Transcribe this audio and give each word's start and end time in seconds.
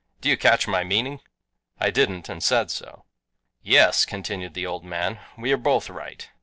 Do 0.19 0.29
you 0.29 0.35
catch 0.35 0.67
my 0.67 0.83
meaning?" 0.83 1.19
I 1.79 1.91
didn't 1.91 2.27
and 2.27 2.41
said 2.41 2.71
so. 2.71 3.05
"Yes," 3.61 4.03
continued 4.03 4.55
the 4.55 4.65
old 4.65 4.83
man, 4.83 5.19
"we 5.37 5.51
are 5.51 5.57
both 5.57 5.91
right. 5.91 6.27